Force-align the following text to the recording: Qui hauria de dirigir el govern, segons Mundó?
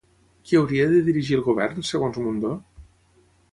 Qui 0.51 0.57
hauria 0.59 0.87
de 0.93 1.01
dirigir 1.09 1.37
el 1.37 1.45
govern, 1.51 1.85
segons 1.93 2.19
Mundó? 2.25 2.57